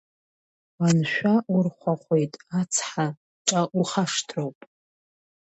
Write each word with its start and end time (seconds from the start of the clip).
Уаншәа 0.79 1.33
урхәахәеит, 1.55 2.33
ацха 2.59 3.05
ҿа 3.47 3.61
ухашҭроуп! 3.79 4.57